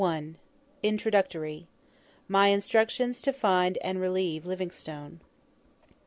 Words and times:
INTRODUCTORY. 0.81 1.67
MY 2.27 2.51
INSTRUCTIONS 2.53 3.21
TO 3.21 3.31
FIND 3.31 3.77
AND 3.83 4.01
RELIEVE 4.01 4.47
LIVINGSTONE. 4.47 5.19